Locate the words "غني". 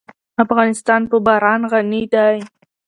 1.71-2.03